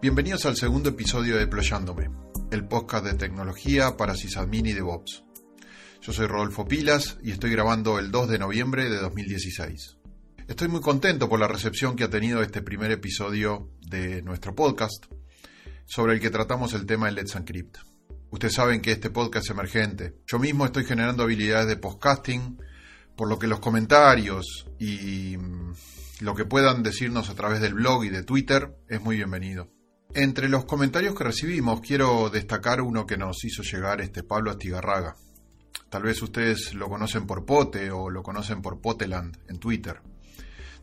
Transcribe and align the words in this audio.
Bienvenidos 0.00 0.46
al 0.46 0.54
segundo 0.54 0.90
episodio 0.90 1.34
de 1.34 1.40
Deployándome, 1.40 2.08
el 2.52 2.68
podcast 2.68 3.04
de 3.04 3.14
tecnología 3.14 3.96
para 3.96 4.14
sysadmin 4.14 4.66
y 4.66 4.72
DevOps. 4.72 5.24
Yo 6.00 6.12
soy 6.12 6.28
Rodolfo 6.28 6.68
Pilas 6.68 7.18
y 7.20 7.32
estoy 7.32 7.50
grabando 7.50 7.98
el 7.98 8.12
2 8.12 8.28
de 8.28 8.38
noviembre 8.38 8.88
de 8.88 8.98
2016. 8.98 9.98
Estoy 10.46 10.68
muy 10.68 10.80
contento 10.80 11.28
por 11.28 11.40
la 11.40 11.48
recepción 11.48 11.96
que 11.96 12.04
ha 12.04 12.10
tenido 12.10 12.42
este 12.42 12.62
primer 12.62 12.92
episodio 12.92 13.72
de 13.88 14.22
nuestro 14.22 14.54
podcast, 14.54 15.06
sobre 15.84 16.12
el 16.12 16.20
que 16.20 16.30
tratamos 16.30 16.74
el 16.74 16.86
tema 16.86 17.06
de 17.06 17.14
Let's 17.14 17.34
Encrypt. 17.34 17.78
Ustedes 18.30 18.54
saben 18.54 18.80
que 18.80 18.92
este 18.92 19.10
podcast 19.10 19.46
es 19.46 19.50
emergente. 19.50 20.14
Yo 20.28 20.38
mismo 20.38 20.64
estoy 20.64 20.84
generando 20.84 21.24
habilidades 21.24 21.66
de 21.66 21.76
podcasting, 21.76 22.56
por 23.16 23.28
lo 23.28 23.36
que 23.40 23.48
los 23.48 23.58
comentarios 23.58 24.68
y 24.78 25.36
mm, 25.36 25.72
lo 26.20 26.36
que 26.36 26.44
puedan 26.44 26.84
decirnos 26.84 27.30
a 27.30 27.34
través 27.34 27.60
del 27.60 27.74
blog 27.74 28.04
y 28.04 28.10
de 28.10 28.22
Twitter 28.22 28.76
es 28.88 29.00
muy 29.00 29.16
bienvenido. 29.16 29.76
Entre 30.14 30.48
los 30.48 30.64
comentarios 30.64 31.14
que 31.14 31.24
recibimos 31.24 31.80
quiero 31.80 32.30
destacar 32.30 32.80
uno 32.80 33.06
que 33.06 33.18
nos 33.18 33.44
hizo 33.44 33.62
llegar 33.62 34.00
este 34.00 34.22
Pablo 34.22 34.50
Astigarraga. 34.50 35.16
Tal 35.90 36.02
vez 36.02 36.20
ustedes 36.22 36.74
lo 36.74 36.88
conocen 36.88 37.26
por 37.26 37.44
Pote 37.44 37.90
o 37.90 38.10
lo 38.10 38.22
conocen 38.22 38.62
por 38.62 38.80
Poteland 38.80 39.36
en 39.48 39.58
Twitter. 39.58 40.00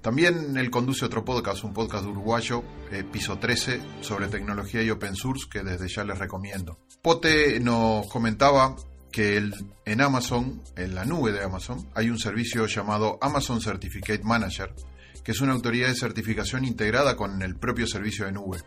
También 0.02 0.56
él 0.56 0.70
conduce 0.70 1.06
otro 1.06 1.26
podcast, 1.26 1.64
un 1.64 1.74
podcast 1.74 2.06
uruguayo, 2.06 2.64
eh, 2.92 3.04
Piso 3.04 3.40
13, 3.40 3.82
sobre 4.02 4.28
tecnología 4.28 4.84
y 4.84 4.92
open 4.92 5.16
source, 5.16 5.48
que 5.50 5.64
desde 5.64 5.88
ya 5.88 6.04
les 6.04 6.20
recomiendo. 6.20 6.78
Pote 7.02 7.60
nos 7.60 8.05
comentaba 8.08 8.76
que 9.12 9.42
en 9.86 10.02
Amazon, 10.02 10.62
en 10.76 10.94
la 10.94 11.05
nube 11.05 11.32
de 11.32 11.44
Amazon, 11.44 11.90
hay 11.96 12.12
un 12.12 12.20
servicio 12.20 12.68
llamado 12.68 13.18
Amazon 13.21 13.62
Certificate 13.62 14.24
Manager, 14.24 14.76
que 15.24 15.32
es 15.32 15.42
una 15.42 15.54
autoridad 15.54 15.88
de 15.88 15.96
certificación 15.96 16.66
integrada 16.66 17.16
con 17.16 17.42
el 17.42 17.55
propio 17.55 17.88
servicio 17.88 18.26
de 18.26 18.34
nube. 18.34 18.60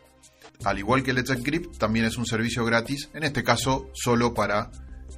Al 0.64 0.78
igual 0.78 1.02
que 1.02 1.12
Let's 1.12 1.30
Encrypt, 1.30 1.78
también 1.78 2.04
es 2.04 2.16
un 2.16 2.26
servicio 2.26 2.64
gratis, 2.64 3.08
en 3.14 3.22
este 3.22 3.44
caso 3.44 3.90
solo 3.94 4.34
para 4.34 4.70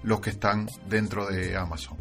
los 0.02 0.20
que 0.20 0.30
están 0.30 0.69
dentro 0.88 1.27
de 1.27 1.56
Amazon. 1.56 1.98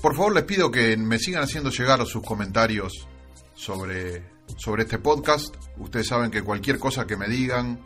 Por 0.00 0.14
favor, 0.14 0.34
les 0.34 0.44
pido 0.44 0.70
que 0.70 0.96
me 0.96 1.18
sigan 1.18 1.42
haciendo 1.42 1.70
llegar 1.70 2.04
sus 2.06 2.22
comentarios 2.22 3.08
sobre, 3.54 4.22
sobre 4.56 4.84
este 4.84 4.98
podcast. 4.98 5.56
Ustedes 5.78 6.06
saben 6.06 6.30
que 6.30 6.42
cualquier 6.42 6.78
cosa 6.78 7.06
que 7.06 7.16
me 7.16 7.28
digan 7.28 7.82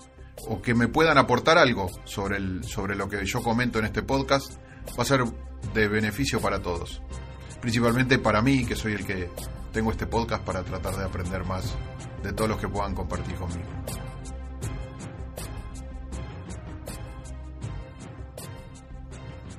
o 0.49 0.61
que 0.61 0.75
me 0.75 0.89
puedan 0.89 1.19
aportar 1.19 1.59
algo 1.59 1.89
sobre, 2.05 2.37
el, 2.37 2.65
sobre 2.65 2.97
lo 2.97 3.09
que 3.09 3.25
yo 3.25 3.43
comento 3.43 3.79
en 3.79 3.87
este 3.87 4.03
podcast 4.03 4.55
va 4.99 5.03
a 5.03 5.07
ser 5.07 5.25
de 5.73 5.89
beneficio 5.89 6.41
para 6.41 6.61
todos. 6.61 7.01
Principalmente 7.61 8.19
para 8.19 8.43
mí, 8.43 8.65
que 8.65 8.77
soy 8.77 8.95
el 8.95 9.07
que 9.07 9.31
tengo 9.73 9.91
este 9.91 10.07
podcast 10.07 10.45
para 10.45 10.63
tratar 10.63 10.97
de 10.97 11.05
aprender 11.05 11.45
más 11.45 11.75
de 12.23 12.33
todos 12.33 12.51
los 12.51 12.61
que 12.61 12.69
puedan 12.69 12.95
compartir 12.95 13.35
conmigo. 13.37 13.69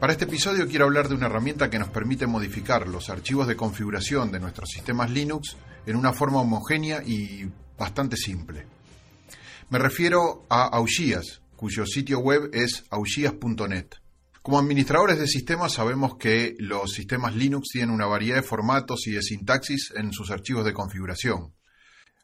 Para 0.01 0.13
este 0.13 0.25
episodio 0.25 0.67
quiero 0.67 0.85
hablar 0.85 1.09
de 1.09 1.13
una 1.13 1.27
herramienta 1.27 1.69
que 1.69 1.77
nos 1.77 1.89
permite 1.89 2.25
modificar 2.25 2.87
los 2.87 3.11
archivos 3.11 3.45
de 3.45 3.55
configuración 3.55 4.31
de 4.31 4.39
nuestros 4.39 4.67
sistemas 4.71 5.11
Linux 5.11 5.55
en 5.85 5.95
una 5.95 6.11
forma 6.11 6.41
homogénea 6.41 7.03
y 7.05 7.47
bastante 7.77 8.17
simple. 8.17 8.65
Me 9.69 9.77
refiero 9.77 10.47
a 10.49 10.63
Augías, 10.63 11.43
cuyo 11.55 11.85
sitio 11.85 12.17
web 12.17 12.49
es 12.51 12.83
augías.net. 12.89 13.89
Como 14.41 14.57
administradores 14.57 15.19
de 15.19 15.27
sistemas 15.27 15.73
sabemos 15.73 16.17
que 16.17 16.55
los 16.57 16.93
sistemas 16.93 17.35
Linux 17.35 17.69
tienen 17.71 17.93
una 17.93 18.07
variedad 18.07 18.37
de 18.37 18.41
formatos 18.41 19.05
y 19.05 19.11
de 19.11 19.21
sintaxis 19.21 19.93
en 19.95 20.13
sus 20.13 20.31
archivos 20.31 20.65
de 20.65 20.73
configuración. 20.73 21.53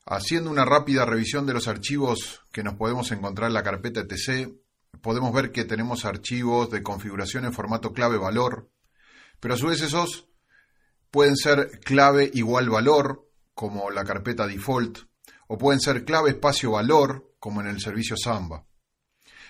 Haciendo 0.03 0.49
una 0.49 0.65
rápida 0.65 1.05
revisión 1.05 1.45
de 1.45 1.53
los 1.53 1.67
archivos 1.67 2.41
que 2.51 2.63
nos 2.63 2.73
podemos 2.73 3.11
encontrar 3.11 3.49
en 3.49 3.53
la 3.53 3.61
carpeta 3.61 3.99
etc, 3.99 4.49
podemos 5.07 5.31
ver 5.31 5.53
que 5.53 5.63
tenemos 5.63 6.03
archivos 6.03 6.69
de 6.69 6.83
configuración 6.83 7.45
en 7.45 7.53
formato 7.53 7.93
clave 7.93 8.17
valor, 8.17 8.69
pero 9.39 9.53
a 9.53 9.57
su 9.57 9.67
vez 9.67 9.81
esos 9.81 10.27
pueden 11.11 11.37
ser 11.37 11.79
clave 11.79 12.29
igual 12.33 12.69
valor, 12.69 13.25
como 13.53 13.89
la 13.89 14.03
carpeta 14.03 14.45
default, 14.45 14.97
o 15.47 15.57
pueden 15.57 15.79
ser 15.79 16.03
clave 16.03 16.31
espacio 16.31 16.71
valor, 16.71 17.33
como 17.39 17.61
en 17.61 17.67
el 17.67 17.79
servicio 17.79 18.17
Samba. 18.17 18.65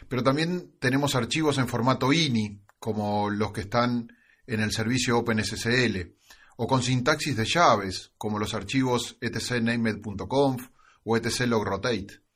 Pero 0.08 0.22
también 0.22 0.76
tenemos 0.80 1.16
archivos 1.16 1.58
en 1.58 1.68
formato 1.68 2.14
INI, 2.14 2.62
como 2.78 3.32
los 3.32 3.52
que 3.52 3.62
están 3.62 4.16
en 4.46 4.60
el 4.60 4.72
servicio 4.72 5.18
OpenSSL, 5.18 6.14
o 6.58 6.68
con 6.68 6.84
sintaxis 6.84 7.36
de 7.36 7.46
llaves, 7.46 8.12
como 8.20 8.38
los 8.38 8.54
archivos 8.54 9.18
etcnamed.conf 9.22 10.68
o 11.04 11.18
etclogrotate. 11.18 12.27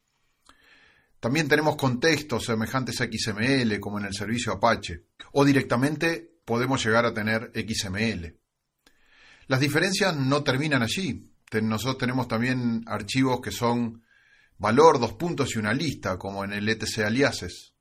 También 1.21 1.47
tenemos 1.47 1.75
contextos 1.75 2.45
semejantes 2.45 2.99
a 2.99 3.05
XML, 3.05 3.79
como 3.79 3.99
en 3.99 4.05
el 4.05 4.13
servicio 4.13 4.53
Apache, 4.53 5.03
o 5.33 5.45
directamente 5.45 6.39
podemos 6.43 6.83
llegar 6.83 7.05
a 7.05 7.13
tener 7.13 7.51
XML. 7.53 8.39
Las 9.45 9.59
diferencias 9.59 10.17
no 10.17 10.43
terminan 10.43 10.81
allí. 10.81 11.31
Nosotros 11.61 11.99
tenemos 11.99 12.27
también 12.27 12.83
archivos 12.87 13.39
que 13.39 13.51
son 13.51 14.01
valor, 14.57 14.99
dos 14.99 15.13
puntos 15.13 15.55
y 15.55 15.59
una 15.59 15.75
lista, 15.75 16.17
como 16.17 16.43
en 16.43 16.53
el 16.53 16.67
etc 16.67 17.05
aliases. 17.05 17.73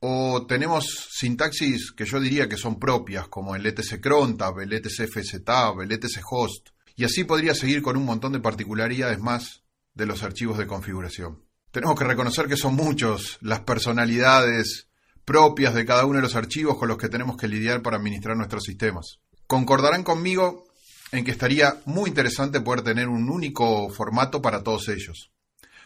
O 0.00 0.46
tenemos 0.46 0.86
sintaxis 1.10 1.92
que 1.92 2.06
yo 2.06 2.18
diría 2.18 2.48
que 2.48 2.56
son 2.56 2.78
propias, 2.78 3.28
como 3.28 3.56
el 3.56 3.66
etc 3.66 4.00
crontab, 4.00 4.60
el 4.60 4.72
etc 4.72 5.06
fztab, 5.06 5.82
el 5.82 5.92
etc 5.92 6.22
host. 6.30 6.70
Y 6.96 7.04
así 7.04 7.24
podría 7.24 7.54
seguir 7.54 7.82
con 7.82 7.98
un 7.98 8.06
montón 8.06 8.32
de 8.32 8.40
particularidades 8.40 9.18
más 9.18 9.64
de 9.92 10.06
los 10.06 10.22
archivos 10.22 10.56
de 10.56 10.66
configuración 10.66 11.47
tenemos 11.70 11.98
que 11.98 12.04
reconocer 12.04 12.46
que 12.46 12.56
son 12.56 12.74
muchos 12.74 13.38
las 13.40 13.60
personalidades 13.60 14.88
propias 15.24 15.74
de 15.74 15.84
cada 15.84 16.06
uno 16.06 16.16
de 16.16 16.22
los 16.22 16.36
archivos 16.36 16.78
con 16.78 16.88
los 16.88 16.96
que 16.96 17.10
tenemos 17.10 17.36
que 17.36 17.48
lidiar 17.48 17.82
para 17.82 17.98
administrar 17.98 18.36
nuestros 18.36 18.64
sistemas. 18.64 19.18
Concordarán 19.46 20.02
conmigo 20.02 20.64
en 21.12 21.24
que 21.24 21.30
estaría 21.30 21.80
muy 21.84 22.08
interesante 22.08 22.60
poder 22.60 22.82
tener 22.82 23.08
un 23.08 23.30
único 23.30 23.90
formato 23.90 24.40
para 24.40 24.62
todos 24.62 24.88
ellos. 24.88 25.30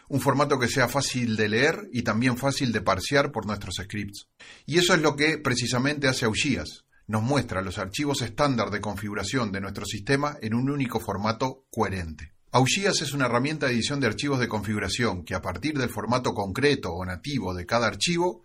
Un 0.09 0.21
formato 0.21 0.59
que 0.59 0.67
sea 0.67 0.87
fácil 0.87 1.35
de 1.35 1.49
leer 1.49 1.89
y 1.91 2.03
también 2.03 2.37
fácil 2.37 2.71
de 2.71 2.81
parsear 2.81 3.31
por 3.31 3.45
nuestros 3.45 3.75
scripts. 3.75 4.29
Y 4.65 4.79
eso 4.79 4.93
es 4.93 5.01
lo 5.01 5.15
que 5.15 5.37
precisamente 5.37 6.07
hace 6.07 6.25
Augías. 6.25 6.85
Nos 7.07 7.23
muestra 7.23 7.61
los 7.61 7.77
archivos 7.77 8.21
estándar 8.21 8.69
de 8.69 8.81
configuración 8.81 9.51
de 9.51 9.61
nuestro 9.61 9.85
sistema 9.85 10.37
en 10.41 10.53
un 10.53 10.69
único 10.69 10.99
formato 10.99 11.65
coherente. 11.69 12.33
Augías 12.55 13.01
es 13.01 13.13
una 13.13 13.25
herramienta 13.25 13.65
de 13.65 13.73
edición 13.73 13.99
de 13.99 14.05
archivos 14.05 14.39
de 14.39 14.47
configuración 14.47 15.25
que 15.25 15.33
a 15.33 15.41
partir 15.41 15.75
del 15.75 15.89
formato 15.89 16.35
concreto 16.35 16.93
o 16.93 17.03
nativo 17.03 17.55
de 17.55 17.65
cada 17.65 17.87
archivo 17.87 18.43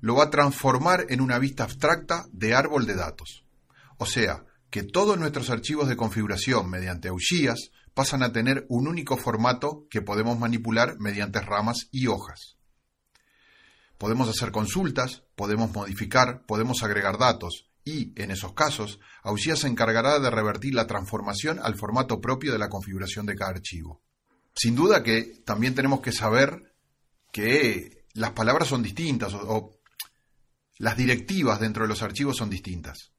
lo 0.00 0.16
va 0.16 0.24
a 0.24 0.30
transformar 0.30 1.06
en 1.10 1.20
una 1.20 1.38
vista 1.38 1.62
abstracta 1.62 2.26
de 2.32 2.56
árbol 2.56 2.86
de 2.86 2.96
datos. 2.96 3.44
O 3.98 4.06
sea, 4.06 4.44
que 4.68 4.82
todos 4.82 5.16
nuestros 5.16 5.48
archivos 5.48 5.86
de 5.88 5.96
configuración 5.96 6.68
mediante 6.68 7.06
Augías 7.06 7.70
pasan 7.94 8.24
a 8.24 8.32
tener 8.32 8.66
un 8.68 8.88
único 8.88 9.16
formato 9.16 9.86
que 9.90 10.02
podemos 10.02 10.36
manipular 10.36 10.98
mediante 10.98 11.40
ramas 11.40 11.86
y 11.92 12.08
hojas. 12.08 12.56
Podemos 13.96 14.28
hacer 14.28 14.50
consultas, 14.50 15.22
podemos 15.36 15.70
modificar, 15.70 16.44
podemos 16.46 16.82
agregar 16.82 17.16
datos, 17.16 17.65
y, 17.86 18.12
en 18.20 18.32
esos 18.32 18.52
casos, 18.52 18.98
Augías 19.22 19.60
se 19.60 19.68
encargará 19.68 20.18
de 20.18 20.28
revertir 20.28 20.74
la 20.74 20.88
transformación 20.88 21.60
al 21.62 21.76
formato 21.76 22.20
propio 22.20 22.52
de 22.52 22.58
la 22.58 22.68
configuración 22.68 23.26
de 23.26 23.36
cada 23.36 23.52
archivo. 23.52 24.02
Sin 24.54 24.74
duda 24.74 25.04
que 25.04 25.40
también 25.44 25.74
tenemos 25.76 26.00
que 26.00 26.10
saber 26.10 26.74
que 27.30 28.04
las 28.14 28.32
palabras 28.32 28.68
son 28.68 28.82
distintas 28.82 29.32
o, 29.34 29.78
las 30.78 30.96
directivas 30.96 31.60
dentro 31.60 31.84
de 31.84 31.88
los 31.88 32.02
archivos 32.02 32.36
son 32.36 32.50
distintas. 32.50 33.12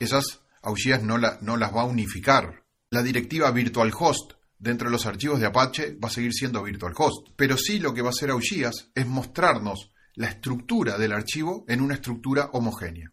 Esas 0.00 0.40
Augías 0.62 1.02
no, 1.04 1.16
las 1.16 1.40
va 1.40 1.82
a 1.82 1.86
unificar. 1.86 2.64
La 2.90 3.04
directiva 3.04 3.52
virtual 3.52 3.92
host 3.96 4.32
dentro 4.58 4.88
de 4.88 4.92
los 4.92 5.06
archivos 5.06 5.38
de 5.38 5.46
Apache 5.46 5.94
va 5.94 6.08
a 6.08 6.12
seguir 6.12 6.32
siendo 6.32 6.60
virtual 6.64 6.92
host, 6.96 7.28
pero 7.36 7.56
sí 7.56 7.78
lo 7.78 7.94
que 7.94 8.02
va 8.02 8.08
a 8.08 8.10
hacer 8.10 8.30
Augías 8.30 8.90
es 8.96 9.06
mostrarnos 9.06 9.92
la 10.14 10.26
estructura 10.26 10.98
del 10.98 11.12
archivo 11.12 11.64
en 11.68 11.80
una 11.80 11.94
estructura 11.94 12.50
homogénea. 12.52 13.12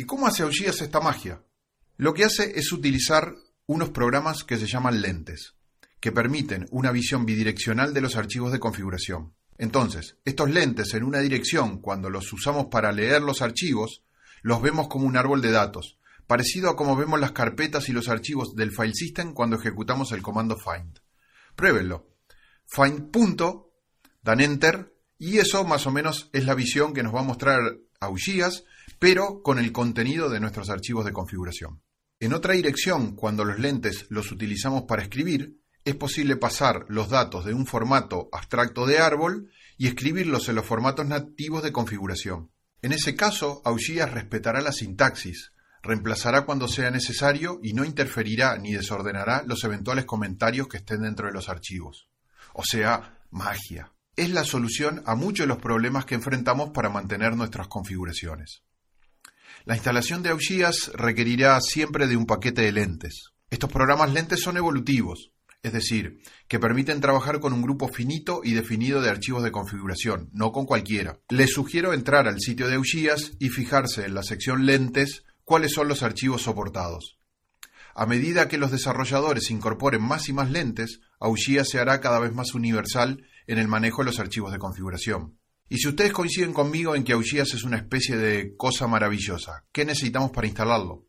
¿Y 0.00 0.06
cómo 0.06 0.26
hace 0.26 0.44
Augías 0.44 0.80
esta 0.80 0.98
magia? 1.00 1.42
Lo 1.98 2.14
que 2.14 2.24
hace 2.24 2.58
es 2.58 2.72
utilizar 2.72 3.34
unos 3.66 3.90
programas 3.90 4.44
que 4.44 4.56
se 4.56 4.66
llaman 4.66 5.02
lentes, 5.02 5.56
que 6.00 6.10
permiten 6.10 6.66
una 6.70 6.90
visión 6.90 7.26
bidireccional 7.26 7.92
de 7.92 8.00
los 8.00 8.16
archivos 8.16 8.50
de 8.50 8.60
configuración. 8.60 9.34
Entonces, 9.58 10.16
estos 10.24 10.48
lentes 10.48 10.94
en 10.94 11.04
una 11.04 11.18
dirección, 11.18 11.82
cuando 11.82 12.08
los 12.08 12.32
usamos 12.32 12.68
para 12.70 12.92
leer 12.92 13.20
los 13.20 13.42
archivos, 13.42 14.02
los 14.40 14.62
vemos 14.62 14.88
como 14.88 15.04
un 15.04 15.18
árbol 15.18 15.42
de 15.42 15.50
datos, 15.50 15.98
parecido 16.26 16.70
a 16.70 16.76
como 16.76 16.96
vemos 16.96 17.20
las 17.20 17.32
carpetas 17.32 17.90
y 17.90 17.92
los 17.92 18.08
archivos 18.08 18.54
del 18.54 18.72
file 18.72 18.94
system 18.94 19.34
cuando 19.34 19.56
ejecutamos 19.56 20.12
el 20.12 20.22
comando 20.22 20.56
find. 20.56 21.00
Pruébenlo. 21.54 22.08
Find 22.64 23.10
punto, 23.10 23.74
dan 24.22 24.40
enter, 24.40 24.94
y 25.18 25.36
eso 25.40 25.62
más 25.64 25.86
o 25.86 25.90
menos 25.90 26.30
es 26.32 26.46
la 26.46 26.54
visión 26.54 26.94
que 26.94 27.02
nos 27.02 27.14
va 27.14 27.20
a 27.20 27.24
mostrar 27.24 27.60
Augías 28.00 28.64
pero 28.98 29.42
con 29.42 29.58
el 29.58 29.72
contenido 29.72 30.28
de 30.28 30.40
nuestros 30.40 30.70
archivos 30.70 31.04
de 31.04 31.12
configuración. 31.12 31.82
En 32.18 32.34
otra 32.34 32.54
dirección, 32.54 33.16
cuando 33.16 33.44
los 33.44 33.58
lentes 33.58 34.06
los 34.10 34.30
utilizamos 34.30 34.82
para 34.82 35.02
escribir, 35.02 35.60
es 35.84 35.94
posible 35.94 36.36
pasar 36.36 36.84
los 36.88 37.08
datos 37.08 37.44
de 37.44 37.54
un 37.54 37.66
formato 37.66 38.28
abstracto 38.32 38.86
de 38.86 38.98
árbol 38.98 39.50
y 39.78 39.86
escribirlos 39.86 40.48
en 40.48 40.56
los 40.56 40.66
formatos 40.66 41.06
nativos 41.06 41.62
de 41.62 41.72
configuración. 41.72 42.50
En 42.82 42.92
ese 42.92 43.16
caso, 43.16 43.62
Augías 43.64 44.12
respetará 44.12 44.60
la 44.60 44.72
sintaxis, 44.72 45.52
reemplazará 45.82 46.42
cuando 46.42 46.68
sea 46.68 46.90
necesario 46.90 47.60
y 47.62 47.72
no 47.72 47.84
interferirá 47.84 48.58
ni 48.58 48.72
desordenará 48.72 49.42
los 49.46 49.64
eventuales 49.64 50.04
comentarios 50.04 50.68
que 50.68 50.78
estén 50.78 51.02
dentro 51.02 51.26
de 51.26 51.32
los 51.32 51.48
archivos. 51.48 52.08
O 52.52 52.64
sea, 52.64 53.18
magia. 53.30 53.92
Es 54.16 54.30
la 54.30 54.44
solución 54.44 55.02
a 55.06 55.14
muchos 55.14 55.44
de 55.44 55.48
los 55.48 55.62
problemas 55.62 56.04
que 56.04 56.14
enfrentamos 56.14 56.70
para 56.70 56.90
mantener 56.90 57.36
nuestras 57.36 57.68
configuraciones. 57.68 58.62
La 59.64 59.74
instalación 59.74 60.22
de 60.22 60.30
Augías 60.30 60.90
requerirá 60.94 61.60
siempre 61.60 62.06
de 62.06 62.16
un 62.16 62.26
paquete 62.26 62.62
de 62.62 62.72
lentes. 62.72 63.30
Estos 63.50 63.70
programas 63.70 64.12
lentes 64.12 64.40
son 64.40 64.56
evolutivos, 64.56 65.32
es 65.62 65.72
decir, 65.72 66.20
que 66.48 66.58
permiten 66.58 67.00
trabajar 67.00 67.40
con 67.40 67.52
un 67.52 67.62
grupo 67.62 67.88
finito 67.88 68.40
y 68.44 68.52
definido 68.52 69.02
de 69.02 69.10
archivos 69.10 69.42
de 69.42 69.52
configuración, 69.52 70.30
no 70.32 70.52
con 70.52 70.66
cualquiera. 70.66 71.18
Les 71.28 71.50
sugiero 71.52 71.92
entrar 71.92 72.28
al 72.28 72.40
sitio 72.40 72.68
de 72.68 72.76
Augías 72.76 73.32
y 73.38 73.48
fijarse 73.50 74.06
en 74.06 74.14
la 74.14 74.22
sección 74.22 74.66
lentes 74.66 75.24
cuáles 75.44 75.72
son 75.72 75.88
los 75.88 76.02
archivos 76.02 76.42
soportados. 76.42 77.18
A 77.94 78.06
medida 78.06 78.48
que 78.48 78.56
los 78.56 78.70
desarrolladores 78.70 79.50
incorporen 79.50 80.02
más 80.02 80.28
y 80.28 80.32
más 80.32 80.50
lentes, 80.50 81.00
Augías 81.18 81.68
se 81.68 81.80
hará 81.80 82.00
cada 82.00 82.20
vez 82.20 82.32
más 82.32 82.54
universal 82.54 83.26
en 83.46 83.58
el 83.58 83.68
manejo 83.68 84.02
de 84.02 84.06
los 84.06 84.20
archivos 84.20 84.52
de 84.52 84.58
configuración. 84.58 85.39
Y 85.72 85.78
si 85.78 85.86
ustedes 85.86 86.12
coinciden 86.12 86.52
conmigo 86.52 86.96
en 86.96 87.04
que 87.04 87.12
Augías 87.12 87.54
es 87.54 87.62
una 87.62 87.76
especie 87.76 88.16
de 88.16 88.56
cosa 88.56 88.88
maravillosa, 88.88 89.64
¿qué 89.70 89.84
necesitamos 89.84 90.32
para 90.32 90.48
instalarlo? 90.48 91.06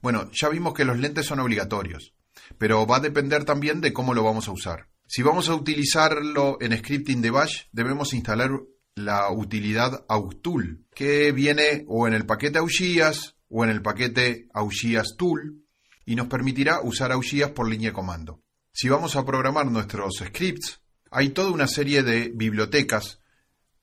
Bueno, 0.00 0.30
ya 0.32 0.48
vimos 0.48 0.74
que 0.74 0.84
los 0.84 0.96
lentes 0.96 1.26
son 1.26 1.40
obligatorios, 1.40 2.14
pero 2.56 2.86
va 2.86 2.98
a 2.98 3.00
depender 3.00 3.44
también 3.44 3.80
de 3.80 3.92
cómo 3.92 4.14
lo 4.14 4.22
vamos 4.22 4.46
a 4.46 4.52
usar. 4.52 4.88
Si 5.08 5.22
vamos 5.22 5.48
a 5.48 5.56
utilizarlo 5.56 6.56
en 6.60 6.78
scripting 6.78 7.20
de 7.20 7.32
bash, 7.32 7.62
debemos 7.72 8.14
instalar 8.14 8.52
la 8.94 9.28
utilidad 9.32 10.04
auxtool, 10.08 10.86
que 10.94 11.32
viene 11.32 11.84
o 11.88 12.06
en 12.06 12.14
el 12.14 12.26
paquete 12.26 12.58
Augías 12.58 13.34
o 13.48 13.64
en 13.64 13.70
el 13.70 13.82
paquete 13.82 14.46
Augías 14.54 15.16
Tool 15.18 15.64
y 16.04 16.14
nos 16.14 16.28
permitirá 16.28 16.80
usar 16.80 17.10
Augías 17.10 17.50
por 17.50 17.68
línea 17.68 17.90
de 17.90 17.94
comando. 17.94 18.40
Si 18.70 18.88
vamos 18.88 19.16
a 19.16 19.26
programar 19.26 19.66
nuestros 19.66 20.18
scripts, 20.24 20.80
hay 21.10 21.30
toda 21.30 21.50
una 21.50 21.66
serie 21.66 22.04
de 22.04 22.30
bibliotecas 22.32 23.18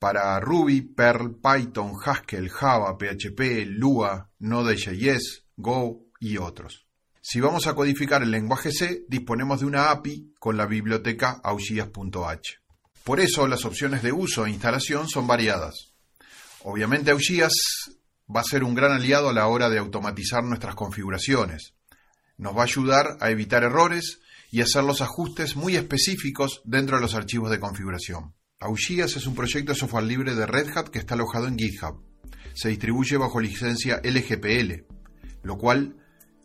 para 0.03 0.37
Ruby, 0.41 0.81
Perl, 0.81 1.39
Python, 1.39 1.93
Haskell, 2.03 2.49
Java, 2.49 2.97
PHP, 2.97 3.65
Lua, 3.67 4.29
Node.js, 4.39 5.45
Go 5.55 6.07
y 6.19 6.35
otros. 6.35 6.85
Si 7.21 7.39
vamos 7.39 7.67
a 7.67 7.73
codificar 7.73 8.21
el 8.21 8.29
lenguaje 8.29 8.73
C, 8.73 9.05
disponemos 9.07 9.61
de 9.61 9.65
una 9.65 9.91
API 9.91 10.33
con 10.37 10.57
la 10.57 10.65
biblioteca 10.65 11.39
augías.h. 11.41 12.59
Por 13.05 13.21
eso 13.21 13.47
las 13.47 13.63
opciones 13.63 14.03
de 14.03 14.11
uso 14.11 14.45
e 14.45 14.49
instalación 14.49 15.07
son 15.07 15.25
variadas. 15.25 15.93
Obviamente 16.63 17.11
Augías 17.11 17.53
va 18.27 18.41
a 18.41 18.43
ser 18.43 18.65
un 18.65 18.75
gran 18.75 18.91
aliado 18.91 19.29
a 19.29 19.33
la 19.33 19.47
hora 19.47 19.69
de 19.69 19.79
automatizar 19.79 20.43
nuestras 20.43 20.75
configuraciones. 20.75 21.75
Nos 22.35 22.53
va 22.57 22.63
a 22.63 22.65
ayudar 22.65 23.15
a 23.21 23.29
evitar 23.29 23.63
errores 23.63 24.19
y 24.51 24.59
hacer 24.59 24.83
los 24.83 24.99
ajustes 24.99 25.55
muy 25.55 25.77
específicos 25.77 26.61
dentro 26.65 26.97
de 26.97 27.03
los 27.03 27.15
archivos 27.15 27.49
de 27.49 27.61
configuración. 27.61 28.33
Augías 28.63 29.17
es 29.17 29.27
un 29.27 29.35
proyecto 29.35 29.73
de 29.73 29.77
software 29.77 30.05
libre 30.05 30.35
de 30.35 30.45
Red 30.45 30.69
Hat 30.73 30.87
que 30.87 30.97
está 30.97 31.15
alojado 31.15 31.47
en 31.47 31.57
GitHub. 31.57 32.01
Se 32.53 32.69
distribuye 32.69 33.17
bajo 33.17 33.41
licencia 33.41 33.99
LGPL, 34.01 34.85
lo 35.43 35.57
cual 35.57 35.97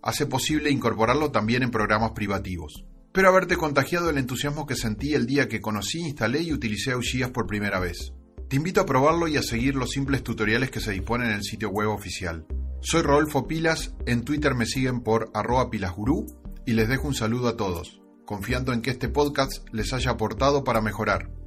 hace 0.03 0.27
posible 0.27 0.73
incorporarlo 0.73 1.31
también 1.31 1.63
en 1.63 1.71
programas 1.71 2.11
privativos. 2.13 2.85
Espero 3.07 3.29
haberte 3.29 3.57
contagiado 3.57 4.11
el 4.11 4.19
entusiasmo 4.19 4.67
que 4.67 4.75
sentí 4.75 5.15
el 5.15 5.27
día 5.27 5.47
que 5.47 5.61
conocí, 5.61 6.01
instalé 6.01 6.43
y 6.43 6.53
utilicé 6.53 6.91
Augías 6.91 7.31
por 7.31 7.47
primera 7.47 7.79
vez. 7.79 8.13
Te 8.49 8.57
invito 8.57 8.81
a 8.81 8.87
probarlo 8.87 9.29
y 9.29 9.37
a 9.37 9.43
seguir 9.43 9.77
los 9.77 9.91
simples 9.93 10.25
tutoriales 10.25 10.73
que 10.73 10.81
se 10.81 10.91
disponen 10.91 11.29
en 11.29 11.37
el 11.37 11.45
sitio 11.45 11.71
web 11.71 11.89
oficial. 11.89 12.47
Soy 12.81 13.03
Rodolfo 13.03 13.47
Pilas, 13.47 13.95
en 14.07 14.25
Twitter 14.25 14.57
me 14.57 14.67
siguen 14.67 15.03
por 15.03 15.31
arroba 15.35 15.71
pilasgurú 15.71 16.27
y 16.67 16.73
les 16.73 16.89
dejo 16.89 17.07
un 17.07 17.15
saludo 17.15 17.47
a 17.47 17.57
todos, 17.57 18.01
confiando 18.25 18.73
en 18.73 18.83
que 18.83 18.91
este 18.91 19.09
podcast 19.09 19.69
les 19.71 19.93
haya 19.93 20.11
aportado 20.11 20.65
para 20.65 20.81
mejorar. 20.81 21.38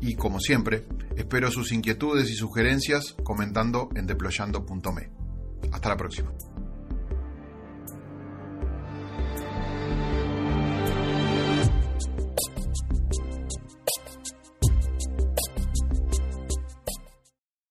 Y 0.00 0.14
como 0.14 0.40
siempre, 0.40 0.86
espero 1.16 1.50
sus 1.50 1.72
inquietudes 1.72 2.30
y 2.30 2.34
sugerencias 2.34 3.14
comentando 3.22 3.90
en 3.94 4.06
deployando.me. 4.06 5.10
Hasta 5.72 5.88
la 5.88 5.96
próxima. 5.96 6.32